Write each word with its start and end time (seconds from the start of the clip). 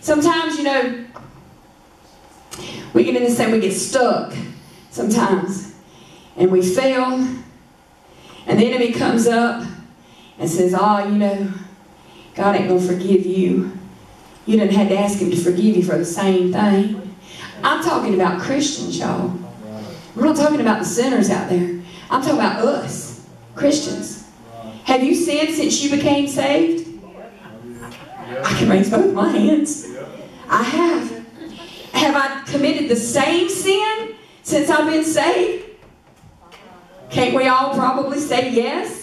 Sometimes, 0.00 0.56
you 0.56 0.64
know, 0.64 1.04
we 2.94 3.04
get 3.04 3.16
in 3.16 3.22
this 3.22 3.36
thing, 3.36 3.52
we 3.52 3.60
get 3.60 3.74
stuck 3.74 4.32
sometimes, 4.90 5.74
and 6.38 6.50
we 6.50 6.62
fail, 6.62 7.12
and 8.46 8.58
the 8.58 8.64
enemy 8.64 8.92
comes 8.92 9.26
up 9.26 9.62
and 10.38 10.48
says, 10.48 10.74
Oh, 10.74 11.06
you 11.06 11.18
know, 11.18 11.52
God 12.34 12.56
ain't 12.56 12.68
going 12.68 12.80
to 12.80 12.86
forgive 12.86 13.26
you. 13.26 13.78
You 14.46 14.58
didn't 14.58 14.72
have 14.72 14.88
to 14.88 14.98
ask 14.98 15.18
Him 15.18 15.30
to 15.30 15.36
forgive 15.36 15.76
you 15.76 15.84
for 15.84 15.98
the 15.98 16.04
same 16.06 16.50
thing. 16.50 17.14
I'm 17.62 17.84
talking 17.84 18.14
about 18.14 18.40
Christians, 18.40 18.98
y'all. 18.98 19.38
We're 20.16 20.24
not 20.24 20.36
talking 20.36 20.62
about 20.62 20.78
the 20.78 20.86
sinners 20.86 21.28
out 21.28 21.50
there. 21.50 21.78
I'm 22.10 22.22
talking 22.22 22.38
about 22.38 22.64
us, 22.64 23.28
Christians. 23.54 24.26
Have 24.84 25.02
you 25.02 25.14
sinned 25.14 25.54
since 25.54 25.82
you 25.84 25.90
became 25.90 26.26
saved? 26.26 26.91
I 28.42 28.58
can 28.58 28.68
raise 28.68 28.90
both 28.90 29.12
my 29.12 29.28
hands. 29.28 29.88
I 30.48 30.62
have. 30.62 31.10
Have 31.92 32.16
I 32.16 32.42
committed 32.50 32.88
the 32.88 32.96
same 32.96 33.48
sin 33.48 34.14
since 34.42 34.70
I've 34.70 34.90
been 34.90 35.04
saved? 35.04 35.66
Can't 37.10 37.34
we 37.34 37.46
all 37.46 37.74
probably 37.74 38.18
say 38.18 38.50
yes? 38.50 39.02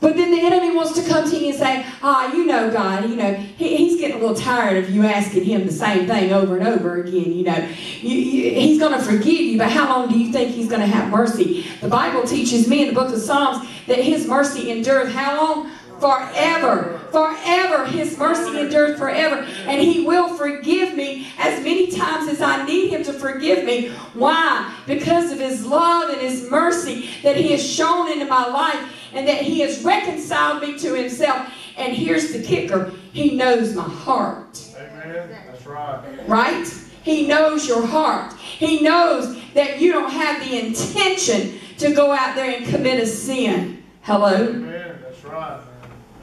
But 0.00 0.14
then 0.16 0.30
the 0.30 0.40
enemy 0.40 0.76
wants 0.76 0.92
to 0.92 1.08
come 1.08 1.28
to 1.28 1.36
you 1.36 1.48
and 1.48 1.58
say, 1.58 1.84
ah, 2.02 2.30
oh, 2.30 2.36
you 2.36 2.46
know, 2.46 2.70
God, 2.70 3.08
you 3.10 3.16
know, 3.16 3.34
he, 3.34 3.76
he's 3.76 4.00
getting 4.00 4.16
a 4.16 4.20
little 4.20 4.36
tired 4.36 4.76
of 4.76 4.90
you 4.90 5.04
asking 5.04 5.44
him 5.44 5.66
the 5.66 5.72
same 5.72 6.06
thing 6.06 6.32
over 6.32 6.56
and 6.56 6.68
over 6.68 7.02
again. 7.02 7.32
You 7.32 7.44
know, 7.44 7.68
you, 8.00 8.14
you, 8.14 8.50
he's 8.54 8.78
going 8.78 8.96
to 8.96 9.04
forgive 9.04 9.26
you, 9.40 9.58
but 9.58 9.72
how 9.72 9.88
long 9.88 10.08
do 10.08 10.16
you 10.16 10.32
think 10.32 10.54
he's 10.54 10.68
going 10.68 10.82
to 10.82 10.86
have 10.86 11.10
mercy? 11.10 11.66
The 11.80 11.88
Bible 11.88 12.22
teaches 12.24 12.68
me 12.68 12.82
in 12.82 12.88
the 12.88 12.94
book 12.94 13.12
of 13.12 13.20
Psalms 13.20 13.68
that 13.86 13.98
his 13.98 14.28
mercy 14.28 14.70
endures 14.70 15.12
how 15.12 15.36
long? 15.36 15.70
Forever. 15.98 16.97
Forever. 17.10 17.86
His 17.86 18.18
mercy 18.18 18.60
endures 18.60 18.98
forever. 18.98 19.36
And 19.66 19.80
he 19.80 20.04
will 20.04 20.36
forgive 20.36 20.94
me 20.94 21.28
as 21.38 21.62
many 21.64 21.90
times 21.90 22.28
as 22.28 22.40
I 22.40 22.64
need 22.64 22.90
him 22.90 23.02
to 23.04 23.12
forgive 23.12 23.64
me. 23.64 23.90
Why? 24.14 24.74
Because 24.86 25.32
of 25.32 25.38
his 25.38 25.66
love 25.66 26.10
and 26.10 26.20
his 26.20 26.50
mercy 26.50 27.10
that 27.22 27.36
he 27.36 27.52
has 27.52 27.66
shown 27.66 28.10
into 28.10 28.26
my 28.26 28.46
life 28.46 28.94
and 29.12 29.26
that 29.28 29.42
He 29.42 29.60
has 29.60 29.82
reconciled 29.82 30.62
me 30.62 30.78
to 30.78 30.94
Himself. 30.94 31.52
And 31.76 31.92
here's 31.92 32.32
the 32.32 32.42
kicker 32.42 32.92
He 33.12 33.36
knows 33.36 33.74
my 33.74 33.82
heart. 33.82 34.60
Amen. 34.76 35.36
That's 35.46 35.66
right. 35.66 36.28
Right? 36.28 36.66
He 37.02 37.26
knows 37.26 37.66
your 37.66 37.86
heart. 37.86 38.34
He 38.34 38.82
knows 38.82 39.38
that 39.54 39.80
you 39.80 39.92
don't 39.92 40.10
have 40.10 40.44
the 40.44 40.66
intention 40.66 41.58
to 41.78 41.94
go 41.94 42.12
out 42.12 42.34
there 42.34 42.56
and 42.58 42.66
commit 42.66 43.00
a 43.00 43.06
sin. 43.06 43.82
Hello? 44.02 44.48
Amen. 44.48 44.98
That's 45.02 45.24
right. 45.24 45.60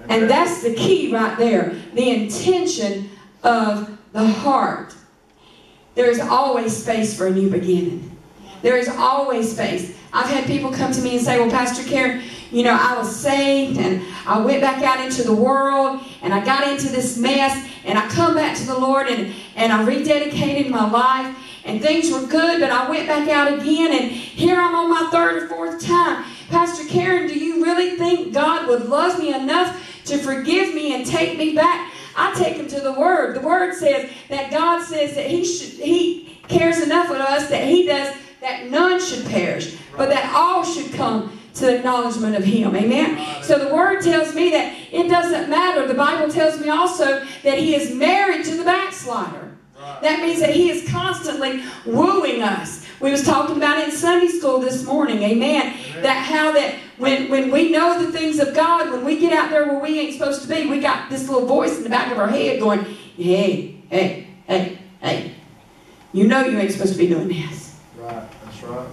And 0.09 0.29
that's 0.29 0.61
the 0.61 0.73
key 0.73 1.13
right 1.13 1.37
there 1.37 1.75
the 1.93 2.09
intention 2.09 3.09
of 3.43 3.97
the 4.11 4.25
heart. 4.25 4.95
There 5.95 6.09
is 6.09 6.19
always 6.19 6.75
space 6.75 7.17
for 7.17 7.27
a 7.27 7.31
new 7.31 7.49
beginning. 7.49 8.17
There 8.61 8.77
is 8.77 8.89
always 8.89 9.51
space. 9.51 9.97
I've 10.11 10.29
had 10.29 10.45
people 10.45 10.71
come 10.71 10.91
to 10.91 11.01
me 11.01 11.17
and 11.17 11.25
say, 11.25 11.39
Well, 11.39 11.49
Pastor 11.49 11.87
Karen, 11.87 12.23
you 12.51 12.63
know, 12.63 12.77
I 12.79 12.97
was 12.97 13.13
saved 13.15 13.79
and 13.79 14.01
I 14.25 14.39
went 14.39 14.61
back 14.61 14.81
out 14.81 15.03
into 15.05 15.23
the 15.23 15.35
world 15.35 16.01
and 16.21 16.33
I 16.33 16.43
got 16.43 16.67
into 16.67 16.89
this 16.89 17.17
mess 17.17 17.69
and 17.83 17.97
I 17.97 18.07
come 18.07 18.33
back 18.33 18.57
to 18.57 18.65
the 18.65 18.77
Lord 18.77 19.07
and, 19.07 19.33
and 19.55 19.71
I 19.71 19.85
rededicated 19.85 20.69
my 20.69 20.89
life 20.89 21.35
and 21.65 21.81
things 21.81 22.11
were 22.11 22.25
good, 22.27 22.61
but 22.61 22.71
I 22.71 22.89
went 22.89 23.07
back 23.07 23.27
out 23.27 23.51
again 23.59 23.91
and 23.91 24.11
here 24.11 24.59
I'm 24.59 24.75
on 24.75 24.89
my 24.89 25.09
third 25.11 25.43
or 25.43 25.47
fourth 25.47 25.85
time. 25.85 26.23
Pastor 26.49 26.87
Karen, 26.87 27.27
do 27.27 27.37
you 27.37 27.63
really 27.63 27.97
think 27.97 28.33
God 28.33 28.67
would 28.67 28.87
love 28.87 29.19
me 29.19 29.33
enough 29.33 29.81
to 30.05 30.17
forgive 30.17 30.73
me 30.73 30.95
and 30.95 31.05
take 31.05 31.37
me 31.37 31.55
back? 31.55 31.91
I 32.15 32.33
take 32.35 32.55
him 32.55 32.67
to 32.69 32.79
the 32.79 32.93
Word. 32.93 33.35
The 33.35 33.45
Word 33.45 33.73
says 33.75 34.09
that 34.29 34.51
God 34.51 34.83
says 34.83 35.15
that 35.15 35.27
He 35.27 35.45
should 35.45 35.79
He 35.79 36.39
cares 36.47 36.81
enough 36.81 37.09
of 37.09 37.17
us 37.17 37.49
that 37.49 37.67
He 37.67 37.85
does 37.85 38.15
that 38.41 38.69
none 38.69 39.01
should 39.01 39.25
perish, 39.25 39.77
but 39.97 40.09
that 40.09 40.33
all 40.35 40.63
should 40.63 40.93
come 40.93 41.39
to 41.55 41.65
the 41.65 41.77
acknowledgement 41.77 42.35
of 42.35 42.43
Him. 42.43 42.75
Amen? 42.75 43.43
So 43.43 43.57
the 43.57 43.73
Word 43.73 44.01
tells 44.01 44.35
me 44.35 44.51
that 44.51 44.77
it 44.91 45.09
doesn't 45.09 45.49
matter. 45.49 45.87
The 45.87 45.93
Bible 45.93 46.31
tells 46.31 46.59
me 46.59 46.69
also 46.69 47.25
that 47.43 47.57
He 47.57 47.75
is 47.75 47.93
married 47.93 48.45
to 48.45 48.55
the 48.55 48.63
backslider. 48.63 49.57
That 50.01 50.19
means 50.21 50.39
that 50.39 50.51
He 50.51 50.69
is 50.69 50.89
constantly 50.89 51.63
wooing 51.85 52.41
us. 52.41 52.84
We 52.99 53.11
was 53.11 53.23
talking 53.23 53.57
about 53.57 53.79
it 53.79 53.89
in 53.89 53.95
Sunday 53.95 54.27
school 54.27 54.59
this 54.59 54.85
morning. 54.85 55.21
Amen. 55.23 55.73
Amen. 55.73 56.03
That 56.03 56.17
how 56.17 56.51
that 56.53 56.75
when, 56.97 57.29
when 57.29 57.51
we 57.51 57.71
know 57.71 58.01
the 58.01 58.11
things 58.11 58.39
of 58.39 58.55
God, 58.55 58.91
when 58.91 59.03
we 59.03 59.19
get 59.19 59.33
out 59.33 59.49
there 59.49 59.67
where 59.67 59.79
we 59.79 59.99
ain't 59.99 60.13
supposed 60.13 60.41
to 60.43 60.47
be, 60.47 60.65
we 60.67 60.79
got 60.79 61.09
this 61.09 61.27
little 61.27 61.47
voice 61.47 61.77
in 61.77 61.83
the 61.83 61.89
back 61.89 62.11
of 62.11 62.17
our 62.17 62.27
head 62.27 62.59
going, 62.59 62.85
hey, 63.17 63.81
hey, 63.89 64.27
hey, 64.47 64.79
hey. 65.01 65.35
You 66.13 66.27
know 66.27 66.45
you 66.45 66.57
ain't 66.57 66.71
supposed 66.71 66.93
to 66.93 66.97
be 66.97 67.07
doing 67.07 67.27
this. 67.27 67.77
Right. 67.97 68.23
That's 68.45 68.63
right. 68.63 68.87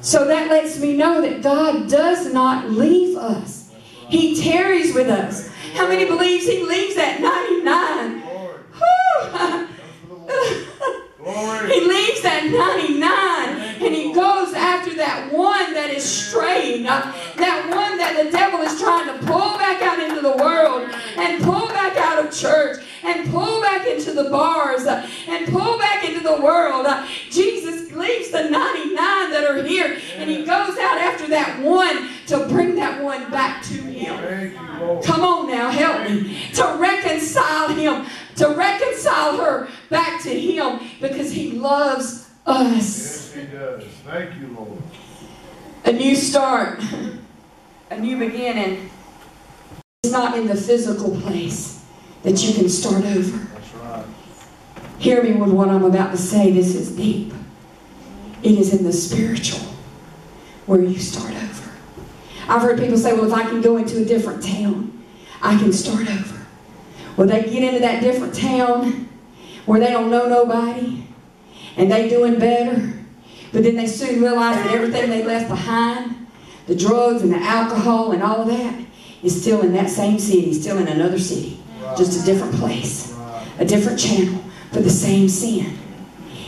So 0.00 0.26
that 0.26 0.50
lets 0.50 0.78
me 0.80 0.96
know 0.96 1.20
that 1.20 1.42
God 1.42 1.88
does 1.88 2.32
not 2.32 2.70
leave 2.70 3.16
us. 3.16 3.72
He 4.08 4.42
tarries 4.42 4.94
with 4.94 5.08
us. 5.08 5.48
How 5.74 5.88
many 5.88 6.04
believes 6.04 6.46
He 6.46 6.62
leaves 6.64 6.96
at 6.96 7.20
99? 7.20 8.24
he 11.66 11.80
leaves 11.80 12.22
that 12.22 12.44
99 12.44 13.86
and 13.86 13.94
he 13.94 14.12
goes 14.12 14.52
after 14.52 14.94
that 14.96 15.32
one 15.32 15.72
that 15.74 15.90
is 15.90 16.04
that 16.84 17.66
one 17.70 17.98
that 17.98 18.22
the 18.22 18.30
devil 18.30 18.60
is 18.60 18.80
trying 18.80 19.06
to 19.06 19.26
pull 19.26 19.58
back 19.58 19.82
out 19.82 19.98
into 19.98 20.20
the 20.20 20.36
world 20.36 20.90
and 21.16 21.42
pull 21.42 21.68
back 21.68 21.96
out 21.96 22.24
of 22.24 22.32
church 22.32 22.84
and 23.02 23.30
pull 23.30 23.60
back 23.60 23.86
into 23.86 24.12
the 24.12 24.30
bars 24.30 24.86
and 24.86 25.46
pull 25.48 25.78
back 25.78 26.04
into 26.04 26.20
the 26.20 26.40
world. 26.40 26.86
Jesus 27.30 27.92
leaves 27.92 28.30
the 28.30 28.48
99 28.50 28.94
that 29.30 29.44
are 29.48 29.62
here 29.62 29.98
and 30.16 30.30
he 30.30 30.38
goes 30.38 30.76
out 30.78 30.98
after 30.98 31.28
that 31.28 31.62
one 31.62 32.08
to 32.26 32.46
bring 32.48 32.74
that 32.76 33.02
one 33.02 33.30
back 33.30 33.62
to 33.64 33.74
him. 33.74 34.54
Come 35.02 35.22
on 35.22 35.48
now, 35.48 35.70
help 35.70 36.08
me. 36.08 36.38
To 36.54 36.76
reconcile 36.78 37.68
him, 37.68 38.06
to 38.36 38.48
reconcile 38.48 39.36
her 39.36 39.68
back 39.90 40.22
to 40.22 40.30
him 40.30 40.80
because 41.00 41.30
he 41.30 41.52
loves 41.52 42.30
us. 42.46 42.74
Yes, 42.74 43.34
he 43.34 43.42
does. 43.44 43.84
Thank 44.04 44.40
you, 44.40 44.48
Lord. 44.48 44.82
A 45.86 45.92
new 45.92 46.16
start, 46.16 46.82
a 47.90 48.00
new 48.00 48.18
beginning. 48.18 48.88
It's 50.02 50.12
not 50.12 50.38
in 50.38 50.46
the 50.46 50.54
physical 50.54 51.20
place 51.20 51.84
that 52.22 52.42
you 52.42 52.54
can 52.54 52.70
start 52.70 53.04
over. 53.04 53.46
Right. 53.82 54.06
Hear 54.98 55.22
me 55.22 55.32
with 55.32 55.50
what 55.50 55.68
I'm 55.68 55.84
about 55.84 56.12
to 56.12 56.16
say. 56.16 56.50
This 56.50 56.74
is 56.74 56.96
deep. 56.96 57.34
It 58.42 58.58
is 58.58 58.72
in 58.72 58.84
the 58.84 58.94
spiritual 58.94 59.60
where 60.64 60.80
you 60.80 60.98
start 60.98 61.34
over. 61.34 61.70
I've 62.48 62.62
heard 62.62 62.78
people 62.78 62.96
say, 62.96 63.12
well, 63.12 63.26
if 63.26 63.34
I 63.34 63.42
can 63.42 63.60
go 63.60 63.76
into 63.76 64.00
a 64.00 64.06
different 64.06 64.42
town, 64.42 65.04
I 65.42 65.58
can 65.58 65.70
start 65.70 66.08
over. 66.08 66.46
Well, 67.18 67.26
they 67.26 67.42
get 67.42 67.62
into 67.62 67.80
that 67.80 68.00
different 68.02 68.34
town 68.34 69.10
where 69.66 69.80
they 69.80 69.90
don't 69.90 70.10
know 70.10 70.28
nobody 70.28 71.04
and 71.76 71.92
they 71.92 72.08
doing 72.08 72.38
better, 72.38 73.03
but 73.54 73.62
then 73.62 73.76
they 73.76 73.86
soon 73.86 74.20
realize 74.20 74.56
that 74.56 74.74
everything 74.74 75.08
they 75.08 75.22
left 75.22 75.48
behind, 75.48 76.26
the 76.66 76.74
drugs 76.74 77.22
and 77.22 77.32
the 77.32 77.38
alcohol 77.38 78.10
and 78.10 78.20
all 78.20 78.42
of 78.42 78.48
that, 78.48 78.84
is 79.22 79.40
still 79.40 79.62
in 79.62 79.72
that 79.72 79.88
same 79.88 80.18
city, 80.18 80.52
still 80.52 80.76
in 80.76 80.88
another 80.88 81.20
city, 81.20 81.56
just 81.96 82.20
a 82.20 82.26
different 82.26 82.52
place, 82.56 83.16
a 83.60 83.64
different 83.64 83.96
channel, 83.96 84.42
but 84.72 84.82
the 84.82 84.90
same 84.90 85.28
sin. 85.28 85.78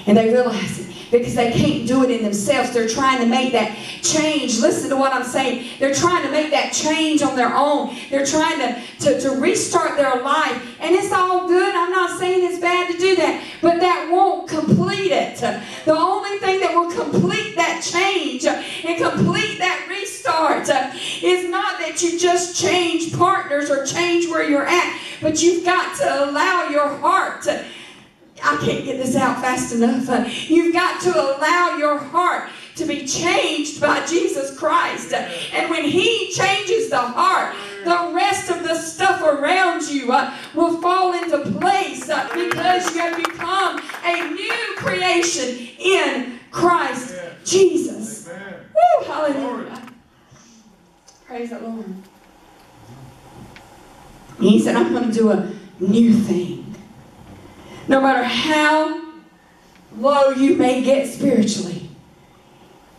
And 0.09 0.17
they 0.17 0.33
realize 0.33 0.81
it 0.81 0.96
because 1.11 1.35
they 1.35 1.53
can't 1.53 1.87
do 1.87 2.05
it 2.05 2.11
in 2.11 2.23
themselves. 2.23 2.73
They're 2.73 2.89
trying 2.89 3.21
to 3.21 3.27
make 3.27 3.53
that 3.53 3.77
change. 4.03 4.61
Listen 4.61 4.91
to 4.91 4.97
what 4.97 5.13
I'm 5.13 5.25
saying. 5.25 5.69
They're 5.79 5.95
trying 5.95 6.25
to 6.25 6.31
make 6.31 6.51
that 6.51 6.73
change 6.73 7.23
on 7.23 7.37
their 7.37 7.55
own. 7.55 7.97
They're 8.11 8.27
trying 8.27 8.59
to, 8.59 8.83
to, 9.01 9.21
to 9.21 9.31
restart 9.41 9.97
their 9.97 10.23
life. 10.23 10.77
And 10.81 10.95
it's 10.95 11.13
all 11.13 11.47
good. 11.49 11.75
I'm 11.75 11.91
not 11.91 12.19
saying 12.19 12.45
it's 12.51 12.61
bad 12.61 12.93
to 12.93 12.99
do 12.99 13.17
that, 13.17 13.45
but 13.63 13.81
that 13.81 14.09
won't 14.11 14.49
complete 14.49 15.13
it. 15.13 15.37
The 15.85 15.97
only 15.97 16.39
thing 16.39 16.61
that 16.61 16.75
will 16.75 16.91
complete 16.91 17.57
that 17.57 17.83
change 17.83 18.45
and 18.45 19.03
complete 19.03 19.59
that 19.59 19.87
restart 19.89 20.69
is 21.23 21.49
not 21.49 21.79
that 21.79 22.03
you 22.03 22.19
just 22.19 22.61
change 22.61 23.17
partners 23.17 23.71
or 23.71 23.85
change 23.87 24.29
where 24.29 24.49
you're 24.49 24.67
at, 24.67 25.01
but 25.21 25.43
you've 25.43 25.65
got 25.65 25.97
to 25.99 26.25
allow 26.31 26.69
your 26.69 26.89
heart 26.89 27.43
to 27.43 27.65
I 28.43 28.57
can't 28.59 28.85
get 28.85 28.99
this 28.99 29.17
out 29.17 29.41
fast 29.41 29.75
enough. 29.75 30.09
Uh, 30.09 30.29
you've 30.47 30.73
got 30.73 31.01
to 31.03 31.11
allow 31.11 31.77
your 31.79 31.99
heart 31.99 32.51
to 32.77 32.85
be 32.85 33.07
changed 33.07 33.81
by 33.81 34.05
Jesus 34.07 34.57
Christ. 34.57 35.13
And 35.13 35.71
when 35.71 35.85
He 35.85 36.31
changes 36.33 36.91
the 36.91 36.99
heart, 36.99 37.57
the 37.85 38.13
rest 38.15 38.51
of 38.51 38.63
the 38.63 38.75
stuff 38.75 39.23
around 39.23 39.89
you 39.89 40.13
uh, 40.13 40.37
will 40.55 40.81
fall 40.81 41.15
into 41.15 41.39
place 41.59 42.09
uh, 42.09 42.29
because 42.35 42.95
you 42.95 43.01
have 43.01 43.17
become 43.17 43.81
a 44.05 44.31
new 44.31 44.75
creation 44.77 45.69
in 45.79 46.39
Christ 46.51 47.15
Jesus. 47.45 48.29
Woo, 48.29 49.07
hallelujah. 49.07 49.83
Praise 51.27 51.51
the 51.51 51.61
Lord. 51.61 51.87
He 54.41 54.61
said, 54.61 54.77
I'm 54.77 54.93
going 54.93 55.11
to 55.11 55.15
do 55.15 55.31
a 55.31 55.51
new 55.81 56.13
thing. 56.13 56.66
No 57.89 58.01
matter 58.01 58.25
how 58.25 59.13
low 59.97 60.31
you 60.31 60.57
may 60.57 60.83
get 60.83 61.07
spiritually, 61.07 61.89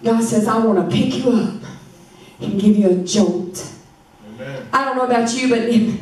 God 0.03 0.23
says, 0.23 0.47
I 0.47 0.63
want 0.63 0.89
to 0.89 0.95
pick 0.95 1.15
you 1.17 1.31
up 1.31 1.61
and 2.39 2.61
give 2.61 2.77
you 2.77 2.89
a 2.89 2.95
jolt. 2.95 3.73
Amen. 4.35 4.67
I 4.71 4.85
don't 4.85 4.95
know 4.95 5.05
about 5.05 5.33
you, 5.33 5.49
but 5.49 5.59
in, 5.67 5.99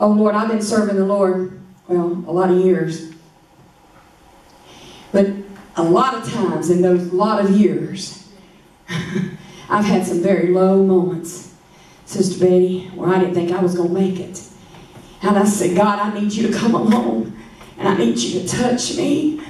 oh 0.00 0.10
Lord, 0.10 0.34
I've 0.34 0.48
been 0.48 0.62
serving 0.62 0.96
the 0.96 1.04
Lord, 1.04 1.60
well, 1.88 2.24
a 2.26 2.32
lot 2.32 2.50
of 2.50 2.58
years. 2.58 3.12
But 5.10 5.28
a 5.76 5.82
lot 5.82 6.14
of 6.14 6.32
times 6.32 6.70
in 6.70 6.80
those 6.80 7.12
lot 7.12 7.44
of 7.44 7.50
years, 7.50 8.28
I've 9.68 9.84
had 9.84 10.06
some 10.06 10.22
very 10.22 10.48
low 10.48 10.82
moments, 10.84 11.54
Sister 12.06 12.40
Betty, 12.40 12.86
where 12.94 13.10
I 13.10 13.18
didn't 13.18 13.34
think 13.34 13.52
I 13.52 13.60
was 13.60 13.74
going 13.74 13.88
to 13.88 13.94
make 13.94 14.18
it. 14.18 14.40
And 15.22 15.36
I 15.36 15.44
said, 15.44 15.76
God, 15.76 15.98
I 15.98 16.18
need 16.18 16.32
you 16.32 16.48
to 16.48 16.58
come 16.58 16.74
along 16.74 17.36
and 17.82 17.88
I 17.88 17.96
need 17.96 18.16
you 18.16 18.40
to 18.40 18.46
touch 18.46 18.96
me. 18.96 19.40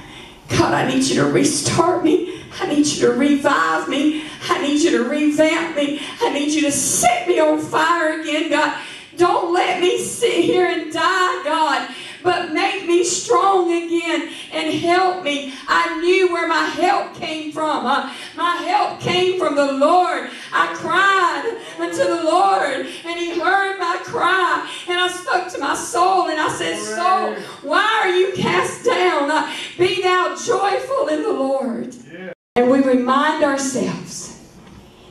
God, 0.49 0.73
I 0.73 0.87
need 0.87 1.03
you 1.03 1.15
to 1.17 1.25
restart 1.25 2.03
me. 2.03 2.41
I 2.59 2.67
need 2.67 2.87
you 2.87 3.07
to 3.07 3.13
revive 3.13 3.87
me. 3.87 4.23
I 4.49 4.59
need 4.59 4.81
you 4.81 4.89
to 4.97 5.07
revamp 5.07 5.75
me. 5.75 6.01
I 6.19 6.33
need 6.33 6.51
you 6.51 6.61
to 6.61 6.71
set 6.71 7.27
me 7.27 7.39
on 7.39 7.59
fire 7.59 8.21
again, 8.21 8.49
God. 8.49 8.75
Don't 9.17 9.53
let 9.53 9.79
me 9.79 9.99
sit 9.99 10.45
here 10.45 10.65
and 10.65 10.91
die, 10.91 11.43
God, 11.43 11.93
but 12.23 12.53
make 12.53 12.87
me 12.87 13.03
strong 13.03 13.71
again 13.71 14.29
and 14.51 14.73
help 14.73 15.23
me. 15.23 15.53
I 15.67 15.99
knew 15.99 16.31
where 16.33 16.47
my 16.47 16.63
help 16.63 17.13
came 17.15 17.51
from. 17.51 17.85
Uh, 17.85 18.13
my 18.35 18.55
help 18.57 18.99
came 18.99 19.37
from 19.39 19.55
the 19.55 19.73
Lord. 19.73 20.29
I 20.51 20.73
cried 20.75 21.57
unto 21.79 21.97
the 21.97 22.23
Lord, 22.23 22.87
and 23.05 23.19
He 23.19 23.39
heard 23.39 23.79
my 23.79 23.99
cry. 24.03 24.69
And 24.87 24.99
I 24.99 25.07
spoke 25.09 25.51
to 25.53 25.59
my 25.59 25.75
soul, 25.75 26.29
and 26.29 26.39
I 26.39 26.49
said, 26.49 26.77
Soul, 26.77 27.35
why 27.67 28.01
are 28.03 28.09
you 28.09 28.33
cast 28.33 28.85
down? 28.85 29.29
Uh, 29.29 29.53
be 29.77 30.01
thou 30.01 30.35
joyful 30.35 31.07
in 31.07 31.23
the 31.23 31.33
Lord. 31.33 31.95
Yeah. 32.11 32.33
And 32.55 32.69
we 32.69 32.81
remind 32.81 33.43
ourselves 33.43 34.39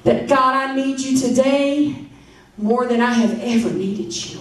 that 0.05 0.29
God, 0.29 0.55
I 0.55 0.75
need 0.75 1.00
you 1.00 1.19
today 1.19 2.06
more 2.56 2.87
than 2.87 3.00
I 3.00 3.12
have 3.12 3.41
ever 3.41 3.70
needed 3.70 4.31
you. 4.31 4.41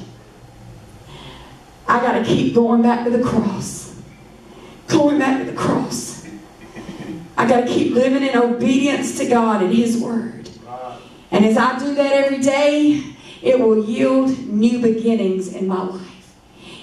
I 1.91 1.99
got 1.99 2.13
to 2.13 2.23
keep 2.23 2.55
going 2.55 2.81
back 2.81 3.03
to 3.03 3.09
the 3.09 3.21
cross. 3.21 4.01
Going 4.87 5.19
back 5.19 5.39
to 5.39 5.51
the 5.51 5.57
cross. 5.57 6.25
I 7.35 7.45
got 7.45 7.61
to 7.61 7.67
keep 7.67 7.93
living 7.93 8.23
in 8.23 8.37
obedience 8.37 9.17
to 9.17 9.27
God 9.27 9.61
and 9.61 9.73
His 9.73 9.97
Word. 9.97 10.49
And 11.31 11.43
as 11.43 11.57
I 11.57 11.77
do 11.79 11.93
that 11.95 12.13
every 12.13 12.39
day, 12.39 13.03
it 13.41 13.59
will 13.59 13.83
yield 13.83 14.29
new 14.47 14.79
beginnings 14.79 15.53
in 15.53 15.67
my 15.67 15.81
life. 15.81 16.33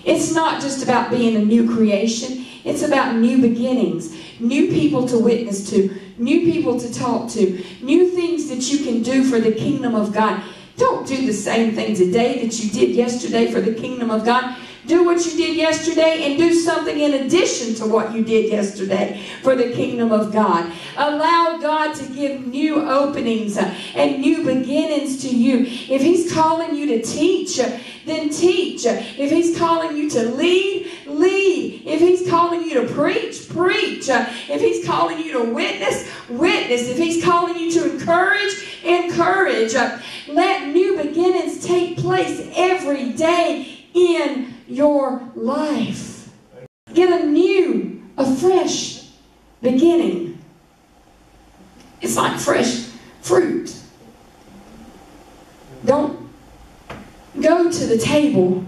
It's 0.04 0.34
not 0.34 0.60
just 0.60 0.84
about 0.84 1.10
being 1.10 1.36
a 1.36 1.44
new 1.44 1.74
creation, 1.74 2.44
it's 2.62 2.82
about 2.82 3.14
new 3.14 3.40
beginnings, 3.40 4.14
new 4.40 4.68
people 4.68 5.08
to 5.08 5.18
witness 5.18 5.70
to, 5.70 5.88
new 6.18 6.52
people 6.52 6.78
to 6.78 6.92
talk 6.92 7.30
to, 7.30 7.64
new 7.80 8.10
things 8.10 8.50
that 8.50 8.70
you 8.70 8.84
can 8.84 9.02
do 9.02 9.24
for 9.24 9.40
the 9.40 9.52
kingdom 9.52 9.94
of 9.94 10.12
God. 10.12 10.42
Don't 10.76 11.06
do 11.08 11.24
the 11.24 11.32
same 11.32 11.74
thing 11.74 11.94
today 11.94 12.44
that 12.44 12.62
you 12.62 12.70
did 12.70 12.90
yesterday 12.94 13.50
for 13.50 13.62
the 13.62 13.74
kingdom 13.74 14.10
of 14.10 14.26
God. 14.26 14.54
Do 14.88 15.04
what 15.04 15.22
you 15.26 15.36
did 15.36 15.54
yesterday 15.54 16.24
and 16.24 16.38
do 16.38 16.54
something 16.54 16.98
in 16.98 17.12
addition 17.12 17.74
to 17.74 17.86
what 17.86 18.14
you 18.14 18.24
did 18.24 18.50
yesterday 18.50 19.22
for 19.42 19.54
the 19.54 19.70
kingdom 19.72 20.12
of 20.12 20.32
God. 20.32 20.72
Allow 20.96 21.58
God 21.60 21.94
to 21.96 22.06
give 22.14 22.46
new 22.46 22.88
openings 22.88 23.58
and 23.58 24.18
new 24.22 24.42
beginnings 24.44 25.20
to 25.22 25.28
you. 25.28 25.66
If 25.94 26.00
He's 26.00 26.32
calling 26.32 26.74
you 26.74 26.86
to 26.86 27.02
teach, 27.02 27.58
then 28.06 28.30
teach. 28.30 28.86
If 28.86 29.30
He's 29.30 29.58
calling 29.58 29.94
you 29.94 30.08
to 30.08 30.22
lead, 30.22 30.90
lead. 31.06 31.82
If 31.84 32.00
He's 32.00 32.26
calling 32.26 32.62
you 32.62 32.80
to 32.80 32.94
preach, 32.94 33.46
preach. 33.50 34.08
If 34.08 34.60
He's 34.62 34.86
calling 34.86 35.18
you 35.18 35.32
to 35.32 35.52
witness, 35.52 36.10
witness. 36.30 36.88
If 36.88 36.96
He's 36.96 37.22
calling 37.22 37.58
you 37.58 37.70
to 37.72 37.92
encourage, 37.92 38.82
encourage. 38.82 39.74
Let 40.28 40.68
new 40.68 40.96
beginnings 40.96 41.62
take 41.62 41.98
place 41.98 42.50
every 42.56 43.12
day 43.12 43.84
in 43.92 44.54
your 44.68 45.22
life. 45.34 46.30
Get 46.92 47.22
a 47.22 47.26
new, 47.26 48.02
a 48.16 48.36
fresh 48.36 49.08
beginning. 49.62 50.38
It's 52.00 52.16
like 52.16 52.38
fresh 52.38 52.86
fruit. 53.22 53.74
Don't 55.84 56.28
go 57.40 57.70
to 57.70 57.86
the 57.86 57.98
table 57.98 58.64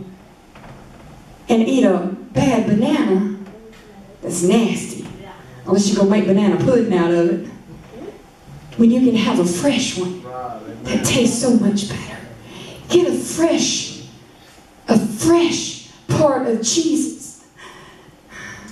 and 1.49 1.63
eat 1.63 1.85
a 1.85 1.99
bad 2.33 2.67
banana 2.67 3.39
that's 4.23 4.43
nasty. 4.43 5.07
Unless 5.67 5.89
you're 5.89 5.97
going 5.97 6.09
to 6.09 6.19
make 6.19 6.27
banana 6.27 6.57
pudding 6.65 6.97
out 6.97 7.13
of 7.13 7.31
it. 7.31 7.47
When 8.77 8.91
you 8.91 9.01
can 9.01 9.17
have 9.17 9.39
a 9.39 9.45
fresh 9.45 9.99
one 9.99 10.23
that 10.85 11.05
tastes 11.05 11.41
so 11.41 11.55
much 11.55 11.89
better. 11.89 12.17
Get 12.89 13.09
a 13.09 13.17
fresh, 13.17 14.07
a 14.89 14.99
fresh 14.99 15.80
part 16.11 16.47
of 16.47 16.63
Jesus. 16.63 17.47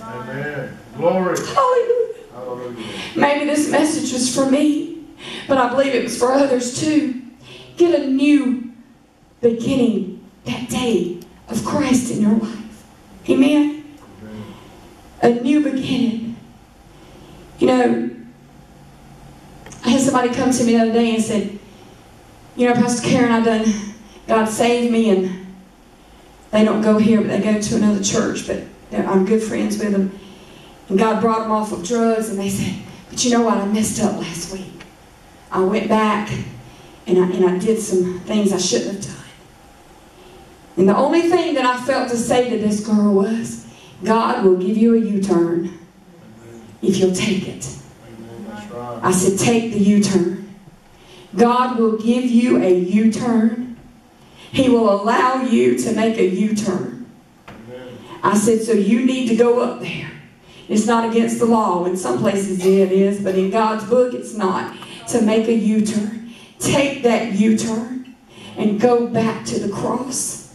Amen. 0.01 0.79
Glory. 0.97 1.37
Hallelujah. 1.39 2.15
Hallelujah. 2.33 2.87
Maybe 3.17 3.45
this 3.45 3.71
message 3.71 4.13
was 4.13 4.35
for 4.35 4.51
me, 4.51 5.05
but 5.47 5.59
I 5.59 5.69
believe 5.71 5.95
it 5.95 6.03
was 6.05 6.19
for 6.19 6.33
others 6.33 6.81
too. 6.81 7.23
Get 7.77 8.01
a 8.01 8.07
new 8.07 8.73
beginning 9.41 10.25
that 10.45 10.69
day 10.69 11.21
of 11.49 11.65
Christ 11.65 12.11
in 12.11 12.23
your 12.23 12.35
life. 12.37 12.85
Amen. 13.29 13.85
Amen. 14.23 14.45
A 15.23 15.31
new 15.31 15.63
beginning. 15.63 16.37
You 17.59 17.67
know, 17.67 18.11
I 19.85 19.91
had 19.91 20.01
somebody 20.01 20.31
come 20.35 20.51
to 20.51 20.65
me 20.65 20.77
the 20.77 20.83
other 20.83 20.93
day 20.93 21.15
and 21.15 21.23
said, 21.23 21.59
You 22.57 22.69
know, 22.69 22.75
Pastor 22.75 23.07
Karen, 23.07 23.33
I 23.33 23.45
done, 23.45 23.73
God 24.27 24.47
saved 24.47 24.93
me, 24.93 25.11
and 25.11 25.48
they 26.51 26.65
don't 26.65 26.83
go 26.83 26.99
here, 26.99 27.21
but 27.21 27.29
they 27.29 27.41
go 27.41 27.61
to 27.61 27.77
another 27.77 28.03
church, 28.03 28.47
but 28.47 28.63
I'm 28.93 29.25
good 29.25 29.43
friends 29.43 29.79
with 29.79 29.93
them. 29.93 30.19
And 30.89 30.99
God 30.99 31.21
brought 31.21 31.41
them 31.43 31.53
off 31.53 31.73
of 31.73 31.85
drugs, 31.85 32.31
and 32.31 32.39
they 32.39 32.49
said, 32.49 32.75
But 33.11 33.25
you 33.25 33.31
know 33.31 33.43
what? 33.43 33.59
I 33.59 33.67
messed 33.67 34.01
up 34.03 34.19
last 34.19 34.53
week. 34.53 34.85
I 35.51 35.61
went 35.61 35.89
back 35.89 36.31
and 37.09 37.19
I, 37.19 37.31
and 37.31 37.45
I 37.45 37.59
did 37.59 37.81
some 37.81 38.21
things 38.21 38.53
I 38.53 38.59
shouldn't 38.59 39.05
have 39.05 39.15
done. 39.15 39.25
And 40.77 40.89
the 40.89 40.97
only 40.97 41.23
thing 41.23 41.55
that 41.55 41.65
I 41.65 41.83
felt 41.85 42.11
to 42.11 42.17
say 42.17 42.51
to 42.51 42.59
this 42.59 42.87
girl 42.87 43.15
was, 43.15 43.67
God 44.05 44.45
will 44.45 44.57
give 44.57 44.77
you 44.77 44.95
a 44.95 44.99
U 44.99 45.23
turn 45.23 45.79
if 46.83 46.99
you'll 46.99 47.15
take 47.15 47.49
it. 47.49 47.77
Amen. 48.07 48.47
That's 48.47 48.71
right. 48.71 49.01
I 49.03 49.11
said, 49.11 49.39
take 49.39 49.73
the 49.73 49.81
U 49.81 50.03
turn. 50.03 50.55
God 51.35 51.79
will 51.79 51.97
give 51.97 52.25
you 52.25 52.63
a 52.63 52.73
U 52.73 53.11
turn. 53.11 53.68
He 54.53 54.69
will 54.69 54.91
allow 54.91 55.43
you 55.43 55.79
to 55.79 55.93
make 55.93 56.19
a 56.19 56.27
U 56.27 56.55
turn. 56.55 57.07
I 58.23 58.37
said, 58.37 58.63
so 58.63 58.73
you 58.73 59.05
need 59.05 59.29
to 59.29 59.37
go 59.37 59.61
up 59.61 59.81
there. 59.81 60.11
It's 60.69 60.87
not 60.87 61.09
against 61.09 61.39
the 61.39 61.47
law. 61.47 61.85
In 61.87 61.97
some 61.97 62.19
places 62.19 62.65
it 62.65 62.93
is, 62.93 63.23
but 63.23 63.37
in 63.37 63.51
God's 63.51 63.85
book 63.85 64.15
it's 64.15 64.35
not. 64.35 64.77
To 65.09 65.23
make 65.23 65.49
a 65.49 65.55
U 65.55 65.87
turn. 65.87 66.35
Take 66.59 67.03
that 67.05 67.33
U 67.33 67.57
turn 67.57 68.15
and 68.57 68.81
go 68.81 69.07
back 69.07 69.47
to 69.47 69.59
the 69.59 69.73
cross. 69.73 70.55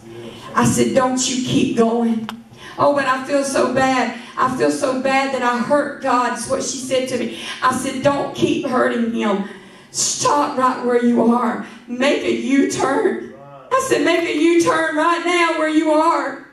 I 0.54 0.66
said, 0.66 0.94
don't 0.94 1.28
you 1.30 1.48
keep 1.48 1.78
going. 1.78 2.30
Oh, 2.78 2.94
but 2.94 3.06
I 3.06 3.26
feel 3.26 3.44
so 3.44 3.74
bad. 3.74 4.20
I 4.38 4.56
feel 4.58 4.72
so 4.72 5.02
bad 5.02 5.34
that 5.34 5.42
I 5.42 5.58
hurt 5.60 6.02
God. 6.02 6.32
That's 6.32 6.50
what 6.50 6.64
she 6.64 6.78
said 6.78 7.08
to 7.10 7.18
me. 7.18 7.40
I 7.62 7.76
said, 7.76 8.04
don't 8.04 8.36
keep 8.36 8.68
hurting 8.68 9.14
him. 9.14 9.48
Stop 9.92 10.58
right 10.58 10.84
where 10.86 11.04
you 11.04 11.32
are. 11.32 11.66
Make 11.88 12.24
a 12.24 12.32
U 12.32 12.70
turn. 12.72 13.30
Right. 13.30 13.33
I 13.74 13.86
said, 13.88 14.06
make 14.06 14.22
a 14.22 14.38
U 14.38 14.64
turn 14.64 14.96
right 14.96 15.26
now 15.26 15.58
where 15.58 15.70
you 15.70 15.92
are 15.92 16.48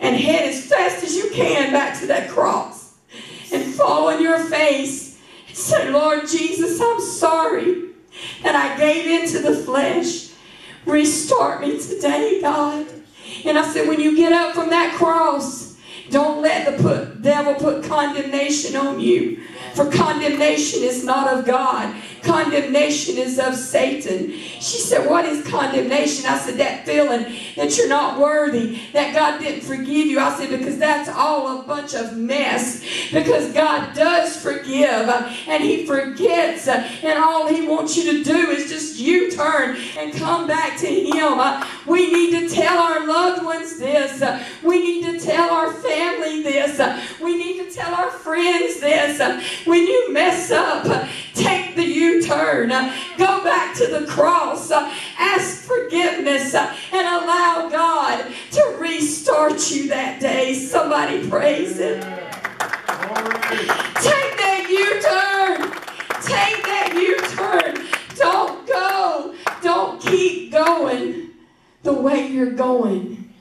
and 0.00 0.16
head 0.16 0.48
as 0.48 0.66
fast 0.66 1.02
as 1.02 1.16
you 1.16 1.30
can 1.30 1.72
back 1.72 1.98
to 2.00 2.06
that 2.06 2.30
cross 2.30 2.94
and 3.52 3.74
fall 3.74 4.08
on 4.08 4.22
your 4.22 4.38
face 4.38 5.18
and 5.48 5.56
say, 5.56 5.90
Lord 5.90 6.28
Jesus, 6.28 6.80
I'm 6.80 7.00
sorry 7.00 7.90
that 8.42 8.54
I 8.54 8.78
gave 8.78 9.20
into 9.20 9.40
the 9.40 9.56
flesh. 9.56 10.30
Restart 10.86 11.60
me 11.60 11.78
today, 11.78 12.40
God. 12.40 12.86
And 13.44 13.58
I 13.58 13.66
said, 13.70 13.88
when 13.88 14.00
you 14.00 14.16
get 14.16 14.32
up 14.32 14.54
from 14.54 14.70
that 14.70 14.94
cross, 14.94 15.76
don't 16.10 16.42
let 16.42 16.66
the 16.66 16.82
put, 16.82 17.22
devil 17.22 17.54
put 17.54 17.84
condemnation 17.84 18.76
on 18.76 19.00
you. 19.00 19.42
For 19.74 19.90
condemnation 19.90 20.82
is 20.82 21.04
not 21.04 21.32
of 21.32 21.44
God. 21.44 21.94
Condemnation 22.22 23.16
is 23.16 23.38
of 23.38 23.54
Satan. 23.54 24.30
She 24.32 24.78
said, 24.78 25.08
What 25.08 25.24
is 25.24 25.46
condemnation? 25.46 26.26
I 26.26 26.38
said, 26.38 26.58
That 26.58 26.84
feeling 26.84 27.34
that 27.56 27.76
you're 27.76 27.88
not 27.88 28.18
worthy, 28.18 28.80
that 28.92 29.14
God 29.14 29.40
didn't 29.40 29.62
forgive 29.62 30.06
you. 30.06 30.20
I 30.20 30.36
said, 30.36 30.50
Because 30.50 30.78
that's 30.78 31.08
all 31.08 31.60
a 31.60 31.62
bunch 31.62 31.94
of 31.94 32.16
mess. 32.16 32.84
Because 33.12 33.52
God 33.52 33.94
does 33.94 34.40
forgive 34.40 35.08
and 35.48 35.62
He 35.62 35.86
forgets. 35.86 36.68
And 36.68 37.18
all 37.18 37.48
He 37.48 37.66
wants 37.66 37.96
you 37.96 38.12
to 38.12 38.24
do 38.24 38.50
is 38.50 38.70
just 38.70 38.98
U 38.98 39.30
turn 39.30 39.76
and 39.98 40.12
come 40.14 40.46
back 40.46 40.78
to 40.80 40.86
Him. 40.86 41.40
We 41.86 42.12
need 42.12 42.48
to 42.48 42.54
tell 42.54 42.78
our 42.78 43.06
loved 43.06 43.44
ones 43.44 43.78
this. 43.78 44.22
We 44.62 44.80
need 44.80 45.04
to 45.04 45.24
tell 45.24 45.50
our 45.50 45.72
family 45.72 46.42
this. 46.42 46.78
We 47.20 47.36
need 47.36 47.64
to 47.64 47.70
tell 47.74 47.94
our 47.94 48.10
friends 48.10 48.80
this. 48.80 49.20
When 49.66 49.86
you 49.86 50.12
mess 50.12 50.50
up, 50.50 51.08
take 51.50 51.74
the 51.76 51.84
U 51.84 52.22
turn. 52.22 52.68
Go 53.18 53.44
back 53.44 53.74
to 53.76 53.86
the 53.86 54.06
cross. 54.06 54.70
Ask 54.70 55.64
forgiveness 55.64 56.54
and 56.54 56.68
allow 56.92 57.68
God 57.70 58.26
to 58.52 58.76
restart 58.78 59.70
you 59.70 59.88
that 59.88 60.20
day. 60.20 60.54
Somebody 60.54 61.28
praise 61.28 61.78
Him. 61.78 62.00
Take 64.00 64.32
that 64.42 64.66
U 64.68 65.00
turn. 65.02 65.70
Take 66.22 66.64
that 66.64 66.92
U 66.94 67.18
turn. 67.36 67.86
Don't 68.16 68.66
go. 68.66 69.34
Don't 69.62 70.00
keep 70.00 70.52
going 70.52 71.30
the 71.82 71.92
way 71.92 72.26
you're 72.28 72.52
going. 72.52 73.32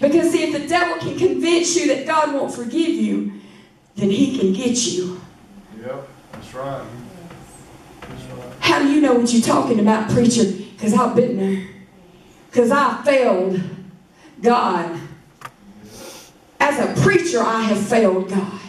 Because 0.00 0.30
see, 0.30 0.44
if 0.44 0.60
the 0.60 0.68
devil 0.68 0.96
can 0.98 1.18
convince 1.18 1.74
you 1.76 1.88
that 1.88 2.06
God 2.06 2.32
won't 2.32 2.54
forgive 2.54 2.90
you, 2.90 3.32
then 3.96 4.10
he 4.10 4.38
can 4.38 4.52
get 4.52 4.76
you. 4.86 5.20
Yep, 5.80 6.08
that's 6.32 6.54
right. 6.54 6.86
That's 8.00 8.24
right. 8.24 8.52
How 8.60 8.78
do 8.78 8.87
you 8.98 9.06
know 9.06 9.14
what 9.14 9.32
you're 9.32 9.40
talking 9.40 9.78
about, 9.78 10.10
preacher? 10.10 10.42
Because 10.44 10.92
I've 10.92 11.14
been 11.14 11.36
there. 11.36 11.68
Because 12.50 12.72
I 12.72 13.00
failed 13.04 13.60
God. 14.42 14.98
As 16.58 16.80
a 16.80 17.00
preacher, 17.02 17.40
I 17.40 17.62
have 17.62 17.78
failed 17.78 18.28
God. 18.28 18.60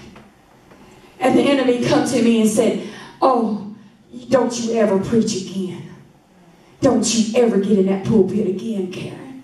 And 1.19 1.35
the 1.35 1.41
enemy 1.41 1.83
come 1.83 2.07
to 2.07 2.21
me 2.21 2.41
and 2.41 2.49
said, 2.49 2.87
Oh, 3.19 3.75
don't 4.29 4.57
you 4.59 4.75
ever 4.75 4.99
preach 4.99 5.35
again. 5.35 5.89
Don't 6.79 7.11
you 7.15 7.41
ever 7.41 7.57
get 7.57 7.79
in 7.79 7.87
that 7.87 8.05
pulpit 8.05 8.47
again, 8.47 8.91
Karen. 8.91 9.43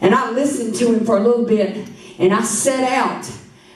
And 0.00 0.14
I 0.14 0.30
listened 0.30 0.76
to 0.76 0.94
him 0.94 1.04
for 1.04 1.18
a 1.18 1.20
little 1.20 1.44
bit 1.44 1.88
and 2.20 2.32
I 2.32 2.42
set 2.42 2.92
out. 2.92 3.28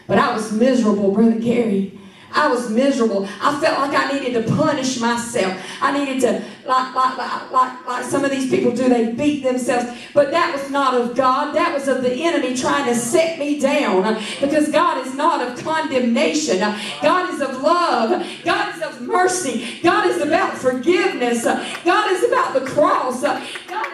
But 0.07 0.19
I 0.19 0.33
was 0.33 0.53
miserable, 0.53 1.11
Brother 1.11 1.41
Gary. 1.41 1.98
I 2.39 2.47
was 2.47 2.71
miserable. 2.71 3.29
I 3.41 3.59
felt 3.61 3.81
like 3.81 3.99
I 3.99 4.13
needed 4.13 4.33
to 4.35 4.55
punish 4.55 5.01
myself. 5.01 5.61
I 5.81 5.93
needed 5.99 6.21
to, 6.21 6.45
like, 6.67 6.95
like, 6.95 7.19
like, 7.51 7.87
like, 7.87 8.05
some 8.05 8.25
of 8.25 8.31
these 8.31 8.49
people 8.49 8.71
do, 8.71 8.89
they 8.89 9.13
beat 9.13 9.43
themselves. 9.43 9.99
But 10.15 10.31
that 10.31 10.55
was 10.55 10.71
not 10.71 10.95
of 10.95 11.17
God. 11.17 11.55
That 11.57 11.75
was 11.75 11.89
of 11.89 12.03
the 12.03 12.13
enemy 12.13 12.57
trying 12.57 12.87
to 12.87 12.95
set 12.95 13.41
me 13.41 13.59
down. 13.59 14.23
Because 14.41 14.71
God 14.71 15.05
is 15.05 15.15
not 15.15 15.47
of 15.47 15.63
condemnation. 15.65 16.61
God 17.03 17.35
is 17.35 17.41
of 17.41 17.61
love. 17.61 18.25
God 18.45 18.77
is 18.77 18.83
of 18.83 19.01
mercy. 19.03 19.81
God 19.83 20.07
is 20.07 20.23
about 20.23 20.57
forgiveness. 20.57 21.43
God 21.45 22.13
is 22.13 22.23
about 22.23 22.55
the 22.55 22.61
cross. 22.71 23.23
God 23.23 23.43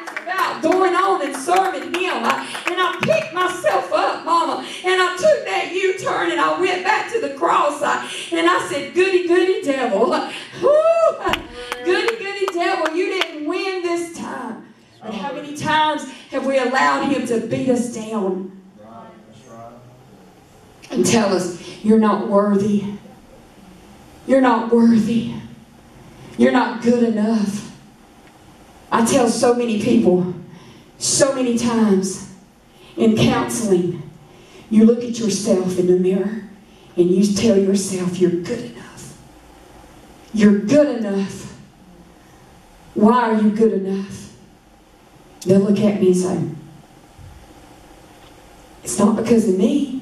is 0.02 0.08
about 0.22 0.62
going 0.62 0.94
on 0.94 1.24
and 1.24 1.36
serving 1.36 1.94
Him. 1.94 2.24
And 2.24 2.80
I 2.80 2.98
picked 3.02 3.32
myself 3.34 3.92
up, 3.92 4.24
Mama, 4.24 4.66
and 4.84 5.00
I 5.00 5.16
took 5.16 5.44
that 5.44 5.70
U 5.72 5.98
turn 5.98 6.30
and 6.32 6.40
I 6.40 6.58
went 6.60 6.84
back 6.84 7.12
to 7.12 7.20
the 7.20 7.34
cross. 7.34 7.82
And 8.32 8.48
I 8.48 8.66
said, 8.68 8.94
Goody, 8.94 9.28
goody, 9.28 9.62
devil. 9.62 10.08
Woo! 10.10 11.34
Goody, 11.84 12.16
goody, 12.16 12.46
devil, 12.52 12.96
you 12.96 13.06
didn't 13.06 13.46
win 13.46 13.82
this 13.82 14.16
time. 14.18 14.74
But 15.02 15.14
how 15.14 15.34
many 15.34 15.54
times 15.56 16.10
have 16.30 16.46
we 16.46 16.58
allowed 16.58 17.08
Him 17.12 17.26
to 17.26 17.46
beat 17.46 17.68
us 17.68 17.94
down 17.94 18.50
Right, 18.82 19.10
that's 19.28 19.46
right. 19.48 19.72
and 20.90 21.03
tell 21.14 21.34
us, 21.34 21.60
You're 21.84 21.98
not 21.98 22.28
worthy? 22.28 22.84
You're 24.26 24.40
not 24.40 24.72
worthy. 24.72 25.34
You're 26.36 26.52
not 26.52 26.82
good 26.82 27.02
enough. 27.02 27.72
I 28.90 29.04
tell 29.04 29.28
so 29.28 29.54
many 29.54 29.82
people, 29.82 30.34
so 30.98 31.34
many 31.34 31.58
times 31.58 32.32
in 32.96 33.16
counseling, 33.16 34.02
you 34.70 34.84
look 34.84 35.04
at 35.04 35.18
yourself 35.18 35.78
in 35.78 35.86
the 35.86 35.98
mirror 35.98 36.44
and 36.96 37.10
you 37.10 37.34
tell 37.34 37.56
yourself 37.58 38.18
you're 38.18 38.30
good 38.30 38.70
enough. 38.70 39.18
You're 40.32 40.58
good 40.58 40.98
enough. 40.98 41.56
Why 42.94 43.30
are 43.30 43.40
you 43.40 43.50
good 43.50 43.72
enough? 43.72 44.32
They'll 45.40 45.60
look 45.60 45.80
at 45.80 46.00
me 46.00 46.08
and 46.08 46.16
say, 46.16 46.42
It's 48.82 48.98
not 48.98 49.16
because 49.16 49.48
of 49.48 49.58
me. 49.58 49.93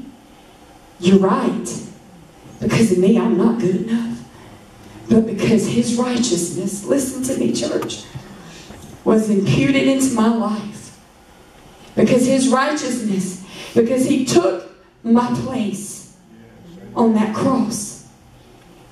You're 1.03 1.19
right. 1.19 1.83
Because 2.61 2.93
of 2.93 2.99
me, 2.99 3.19
I'm 3.19 3.37
not 3.37 3.59
good 3.61 3.89
enough. 3.89 4.19
But 5.11 5.27
because 5.27 5.67
His 5.67 5.97
righteousness, 5.97 6.85
listen 6.85 7.25
to 7.25 7.41
me, 7.41 7.53
church, 7.53 8.05
was 9.05 9.29
imputed 9.29 9.89
into 9.89 10.15
my 10.15 10.29
life. 10.29 11.01
Because 11.97 12.25
His 12.25 12.49
righteousness, 12.49 13.45
because 13.75 14.07
He 14.07 14.25
took 14.25 14.73
my 15.03 15.27
place 15.41 16.17
on 16.95 17.15
that 17.15 17.35
cross, 17.35 18.07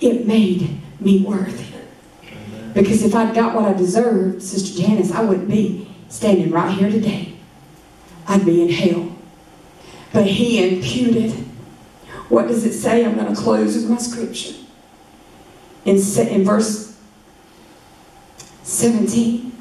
it 0.01 0.27
made 0.27 0.81
me 0.99 1.23
worthy. 1.23 1.67
Because 2.75 3.05
if 3.05 3.15
I'd 3.15 3.37
got 3.37 3.55
what 3.55 3.67
I 3.67 3.73
deserved, 3.73 4.43
Sister 4.43 4.83
Janice, 4.83 5.13
I 5.13 5.23
wouldn't 5.23 5.49
be 5.49 5.89
standing 6.09 6.51
right 6.51 6.77
here 6.77 6.91
today. 6.91 7.35
I'd 8.27 8.45
be 8.45 8.63
in 8.63 8.69
hell. 8.69 9.17
But 10.13 10.27
He 10.27 10.75
imputed. 10.75 11.47
What 12.31 12.47
does 12.47 12.65
it 12.65 12.73
say? 12.73 13.05
I'm 13.05 13.17
going 13.17 13.35
to 13.35 13.39
close 13.39 13.75
with 13.75 13.91
my 13.91 13.99
scripture. 13.99 14.55
In, 15.85 15.97
in 15.97 16.45
verse 16.45 16.97
17. 18.63 19.53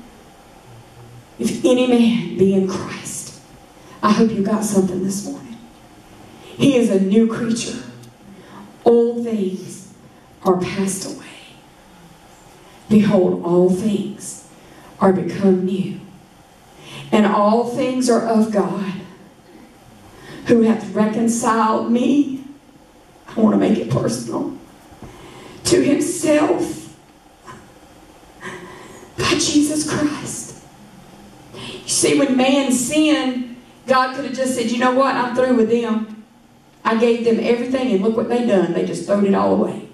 If 1.40 1.66
any 1.66 1.88
man 1.88 2.38
be 2.38 2.54
in 2.54 2.68
Christ, 2.68 3.42
I 4.04 4.12
hope 4.12 4.32
you 4.32 4.44
got 4.44 4.64
something 4.64 5.04
this 5.04 5.26
morning. 5.26 5.58
He 6.44 6.76
is 6.76 6.90
a 6.90 7.00
new 7.00 7.28
creature. 7.28 7.80
Old 8.86 9.24
things 9.24 9.92
are 10.44 10.60
passed 10.60 11.06
away. 11.06 11.26
Behold, 12.88 13.44
all 13.44 13.70
things 13.70 14.48
are 15.00 15.14
become 15.14 15.66
new. 15.66 16.00
And 17.12 17.26
all 17.26 17.70
things 17.70 18.10
are 18.10 18.28
of 18.28 18.52
God, 18.52 18.94
who 20.46 20.62
hath 20.62 20.94
reconciled 20.94 21.92
me. 21.92 22.39
I 23.36 23.40
want 23.40 23.54
to 23.54 23.58
make 23.58 23.78
it 23.78 23.90
personal. 23.90 24.58
To 25.66 25.84
himself 25.84 26.98
by 29.18 29.34
Jesus 29.34 29.90
Christ. 29.90 30.64
You 31.54 31.88
see, 31.88 32.18
when 32.18 32.36
man 32.38 32.72
sinned, 32.72 33.58
God 33.86 34.16
could 34.16 34.26
have 34.26 34.36
just 34.36 34.56
said, 34.56 34.72
you 34.72 34.80
know 34.80 34.94
what, 34.94 35.16
I'm 35.16 35.36
through 35.36 35.56
with 35.56 35.70
them. 35.70 36.24
I 36.84 36.98
gave 36.98 37.26
them 37.26 37.40
everything, 37.40 37.92
and 37.92 38.02
look 38.02 38.16
what 38.16 38.30
they 38.30 38.46
done. 38.46 38.74
They 38.74 38.86
just 38.86 39.06
thrown 39.06 39.26
it 39.26 39.36
all 39.36 39.54
away. 39.54 39.90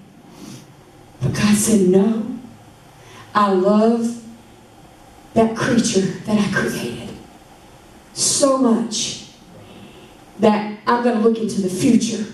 But 1.20 1.34
God 1.34 1.56
said, 1.56 1.88
no. 1.88 2.38
I 3.34 3.52
love 3.52 4.22
that 5.34 5.56
creature 5.56 6.00
that 6.00 6.38
I 6.38 6.52
created 6.54 7.14
so 8.14 8.56
much 8.56 9.28
that 10.38 10.78
I'm 10.86 11.02
going 11.04 11.16
to 11.16 11.28
look 11.28 11.38
into 11.38 11.60
the 11.60 11.68
future 11.68 12.32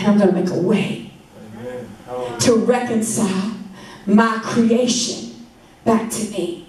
and 0.00 0.08
I'm 0.08 0.18
going 0.18 0.34
to 0.34 0.40
make 0.40 0.50
a 0.50 0.60
way 0.60 1.10
Amen. 1.58 2.38
To 2.40 2.56
reconcile 2.56 3.54
my 4.06 4.38
creation 4.42 5.46
back 5.84 6.10
to 6.10 6.30
me. 6.30 6.68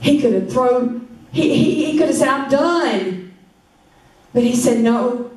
He 0.00 0.20
could 0.20 0.34
have 0.34 0.52
thrown, 0.52 1.08
he, 1.32 1.54
he, 1.54 1.92
he 1.92 1.98
could 1.98 2.08
have 2.08 2.16
said, 2.16 2.28
I'm 2.28 2.50
done. 2.50 3.34
But 4.34 4.42
he 4.42 4.54
said, 4.54 4.82
No, 4.82 5.30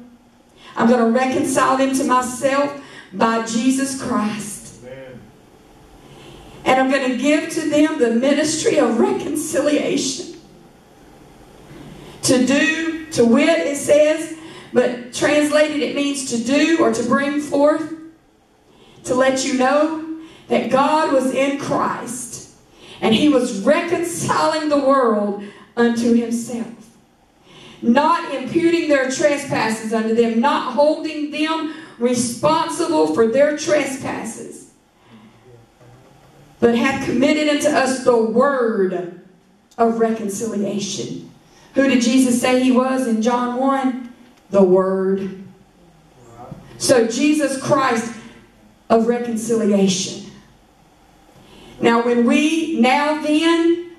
I'm 0.75 0.89
going 0.89 0.99
to 0.99 1.17
reconcile 1.17 1.77
them 1.77 1.93
to 1.95 2.03
myself 2.03 2.81
by 3.13 3.45
Jesus 3.45 4.01
Christ. 4.01 4.83
And 6.65 6.79
I'm 6.79 6.91
going 6.91 7.11
to 7.11 7.17
give 7.17 7.49
to 7.51 7.69
them 7.69 7.99
the 7.99 8.11
ministry 8.11 8.77
of 8.79 8.99
reconciliation. 8.99 10.37
To 12.23 12.45
do, 12.45 13.05
to 13.11 13.25
wit, 13.25 13.49
it 13.49 13.77
says, 13.77 14.38
but 14.73 15.13
translated 15.13 15.81
it 15.81 15.95
means 15.95 16.29
to 16.31 16.43
do 16.43 16.77
or 16.81 16.93
to 16.93 17.03
bring 17.03 17.39
forth, 17.39 17.93
to 19.05 19.15
let 19.15 19.45
you 19.45 19.55
know 19.55 20.21
that 20.47 20.69
God 20.69 21.13
was 21.13 21.33
in 21.33 21.59
Christ 21.59 22.55
and 23.01 23.15
he 23.15 23.29
was 23.29 23.61
reconciling 23.61 24.69
the 24.69 24.79
world 24.79 25.43
unto 25.77 26.13
himself. 26.13 26.67
Not 27.81 28.33
imputing 28.35 28.89
their 28.89 29.09
trespasses 29.09 29.93
unto 29.93 30.13
them, 30.13 30.41
not 30.41 30.73
holding 30.73 31.31
them 31.31 31.73
responsible 31.97 33.13
for 33.13 33.27
their 33.27 33.57
trespasses 33.57 34.59
but 36.59 36.75
hath 36.75 37.05
committed 37.05 37.47
unto 37.47 37.67
us 37.67 38.03
the 38.03 38.17
word 38.17 39.21
of 39.77 39.99
reconciliation. 39.99 41.31
Who 41.75 41.87
did 41.87 42.01
Jesus 42.01 42.41
say 42.41 42.61
he 42.61 42.71
was 42.71 43.07
in 43.07 43.21
John 43.21 43.57
1? 43.57 44.08
The 44.49 44.63
Word. 44.63 45.43
So 46.77 47.07
Jesus 47.07 47.61
Christ 47.61 48.15
of 48.89 49.07
reconciliation. 49.07 50.31
Now, 51.81 52.03
when 52.03 52.25
we, 52.25 52.79
now 52.79 53.21
then, 53.21 53.91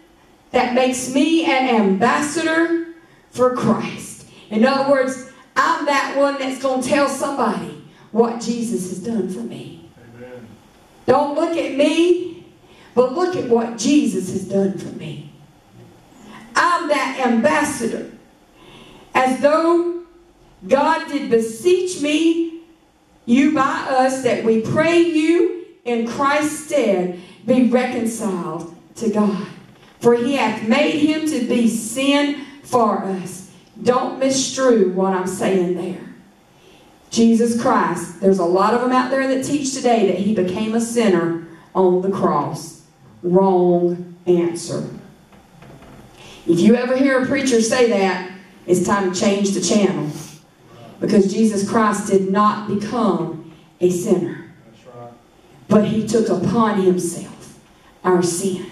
that 0.50 0.74
makes 0.74 1.14
me 1.14 1.44
an 1.44 1.74
ambassador 1.74 2.94
for 3.30 3.54
Christ. 3.54 4.26
In 4.50 4.64
other 4.64 4.90
words, 4.90 5.30
I'm 5.56 5.86
that 5.86 6.16
one 6.16 6.38
that's 6.38 6.60
going 6.60 6.82
to 6.82 6.88
tell 6.88 7.08
somebody 7.08 7.84
what 8.10 8.40
Jesus 8.40 8.90
has 8.90 8.98
done 8.98 9.28
for 9.28 9.40
me. 9.40 9.88
Amen. 10.16 10.46
Don't 11.06 11.34
look 11.36 11.56
at 11.56 11.76
me, 11.76 12.46
but 12.94 13.12
look 13.12 13.36
at 13.36 13.48
what 13.48 13.78
Jesus 13.78 14.32
has 14.32 14.44
done 14.44 14.76
for 14.76 14.88
me. 14.96 15.32
I'm 16.56 16.88
that 16.88 17.20
ambassador. 17.24 18.10
As 19.14 19.40
though 19.40 19.99
God 20.70 21.08
did 21.08 21.28
beseech 21.28 22.00
me, 22.00 22.62
you 23.26 23.52
by 23.54 23.86
us, 23.90 24.22
that 24.22 24.44
we 24.44 24.62
pray 24.62 25.00
you 25.00 25.66
in 25.84 26.06
Christ's 26.06 26.66
stead 26.66 27.20
be 27.44 27.68
reconciled 27.68 28.74
to 28.94 29.10
God. 29.10 29.46
For 30.00 30.14
he 30.14 30.36
hath 30.36 30.66
made 30.66 30.98
him 30.98 31.28
to 31.28 31.46
be 31.46 31.68
sin 31.68 32.46
for 32.62 33.04
us. 33.04 33.50
Don't 33.82 34.18
misstrew 34.18 34.92
what 34.92 35.12
I'm 35.12 35.26
saying 35.26 35.74
there. 35.74 36.00
Jesus 37.10 37.60
Christ, 37.60 38.20
there's 38.20 38.38
a 38.38 38.44
lot 38.44 38.72
of 38.72 38.80
them 38.80 38.92
out 38.92 39.10
there 39.10 39.26
that 39.26 39.44
teach 39.44 39.74
today 39.74 40.06
that 40.06 40.18
he 40.18 40.34
became 40.34 40.74
a 40.74 40.80
sinner 40.80 41.48
on 41.74 42.02
the 42.02 42.10
cross. 42.10 42.86
Wrong 43.22 44.16
answer. 44.26 44.88
If 46.46 46.60
you 46.60 46.76
ever 46.76 46.96
hear 46.96 47.22
a 47.22 47.26
preacher 47.26 47.60
say 47.60 47.88
that, 47.90 48.30
it's 48.66 48.86
time 48.86 49.12
to 49.12 49.20
change 49.20 49.50
the 49.50 49.60
channel. 49.60 50.10
Because 51.00 51.32
Jesus 51.32 51.68
Christ 51.68 52.08
did 52.10 52.30
not 52.30 52.68
become 52.68 53.52
a 53.80 53.90
sinner, 53.90 54.52
That's 54.66 54.86
right. 54.86 55.12
but 55.68 55.86
he 55.86 56.06
took 56.06 56.28
upon 56.28 56.82
himself 56.82 57.58
our 58.04 58.22
sin. 58.22 58.66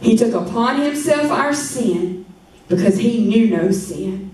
He 0.00 0.16
took 0.16 0.34
upon 0.34 0.80
himself 0.80 1.30
our 1.30 1.52
sin 1.54 2.26
because 2.68 2.98
he 2.98 3.26
knew 3.26 3.48
no 3.56 3.70
sin 3.70 4.30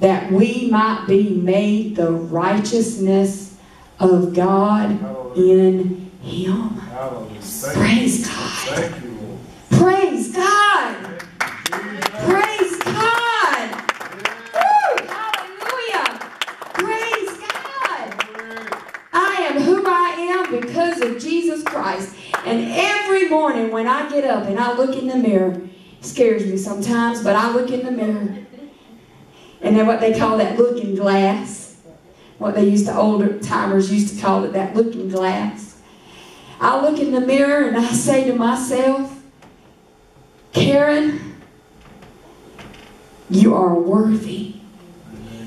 that 0.00 0.32
we 0.32 0.68
might 0.70 1.04
be 1.06 1.30
made 1.30 1.94
the 1.96 2.10
righteousness 2.10 3.56
of 4.00 4.34
God 4.34 4.90
Hallelujah. 4.90 5.62
in 5.68 6.10
Him. 6.22 6.68
Hallelujah. 6.70 7.40
Praise 7.72 8.26
God. 8.26 8.50
Thank 8.50 9.04
you, 9.04 9.38
Praise 9.70 10.34
God. 10.34 10.96
Thank 11.06 11.74
you, 11.74 11.92
Jesus. 11.92 12.24
Praise 12.26 12.76
God. 12.82 13.70
Woo! 14.54 15.06
Hallelujah. 15.06 16.08
Praise 16.74 17.38
God. 17.38 18.06
I 19.12 19.48
am 19.50 19.62
who 19.62 19.84
I 19.86 20.08
am 20.18 20.41
because 20.60 21.00
of 21.00 21.18
Jesus 21.18 21.62
Christ. 21.62 22.14
And 22.44 22.70
every 22.70 23.28
morning 23.28 23.70
when 23.70 23.86
I 23.86 24.08
get 24.10 24.24
up 24.24 24.46
and 24.46 24.58
I 24.58 24.76
look 24.76 24.96
in 24.96 25.08
the 25.08 25.16
mirror, 25.16 25.60
scares 26.00 26.46
me 26.46 26.56
sometimes, 26.56 27.22
but 27.22 27.36
I 27.36 27.52
look 27.52 27.70
in 27.70 27.84
the 27.84 27.90
mirror. 27.90 28.38
And 29.60 29.76
then 29.76 29.86
what 29.86 30.00
they 30.00 30.18
call 30.18 30.38
that 30.38 30.58
looking 30.58 30.94
glass. 30.94 31.76
What 32.38 32.56
they 32.56 32.68
used 32.68 32.86
to, 32.86 32.96
older 32.96 33.38
timers 33.38 33.92
used 33.92 34.16
to 34.16 34.20
call 34.20 34.44
it 34.44 34.52
that 34.52 34.74
looking 34.74 35.08
glass. 35.08 35.80
I 36.60 36.80
look 36.80 36.98
in 36.98 37.12
the 37.12 37.20
mirror 37.20 37.68
and 37.68 37.76
I 37.76 37.86
say 37.92 38.24
to 38.24 38.34
myself, 38.34 39.20
Karen, 40.52 41.36
you 43.30 43.54
are 43.54 43.74
worthy. 43.74 44.56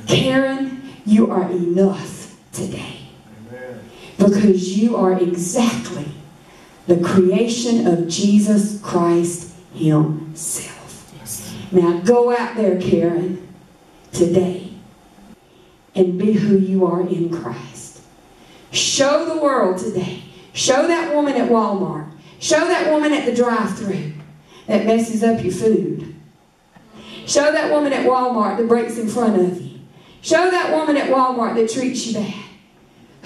Karen, 0.07 0.81
you 1.05 1.29
are 1.31 1.49
enough 1.51 2.37
today. 2.51 2.94
Because 4.25 4.77
you 4.77 4.95
are 4.95 5.13
exactly 5.13 6.07
the 6.87 6.97
creation 6.97 7.87
of 7.87 8.07
Jesus 8.07 8.79
Christ 8.81 9.55
Himself. 9.73 11.71
Now 11.71 11.99
go 11.99 12.35
out 12.35 12.55
there, 12.55 12.79
Karen, 12.79 13.47
today 14.11 14.71
and 15.95 16.19
be 16.19 16.33
who 16.33 16.57
you 16.57 16.85
are 16.85 17.01
in 17.01 17.29
Christ. 17.29 18.01
Show 18.71 19.25
the 19.25 19.41
world 19.41 19.77
today. 19.77 20.23
Show 20.53 20.87
that 20.87 21.13
woman 21.15 21.35
at 21.35 21.49
Walmart. 21.49 22.09
Show 22.39 22.59
that 22.59 22.91
woman 22.91 23.13
at 23.13 23.25
the 23.25 23.33
drive 23.33 23.77
through 23.77 24.13
that 24.67 24.85
messes 24.85 25.23
up 25.23 25.41
your 25.43 25.53
food. 25.53 26.15
Show 27.25 27.51
that 27.51 27.71
woman 27.71 27.93
at 27.93 28.05
Walmart 28.05 28.57
that 28.57 28.67
breaks 28.67 28.97
in 28.97 29.07
front 29.07 29.39
of 29.39 29.61
you. 29.61 29.79
Show 30.21 30.51
that 30.51 30.71
woman 30.73 30.97
at 30.97 31.09
Walmart 31.09 31.55
that 31.55 31.71
treats 31.71 32.05
you 32.07 32.15
bad 32.15 32.45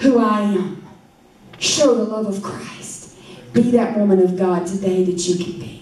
who 0.00 0.18
I 0.18 0.40
am. 0.40 0.79
Show 1.60 1.94
the 1.94 2.04
love 2.04 2.26
of 2.26 2.42
Christ. 2.42 3.14
Be 3.52 3.70
that 3.72 3.96
woman 3.96 4.20
of 4.22 4.36
God 4.36 4.66
today 4.66 5.04
that 5.04 5.28
you 5.28 5.44
can 5.44 5.60
be. 5.60 5.79